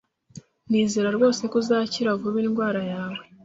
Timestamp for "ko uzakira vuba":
1.51-2.37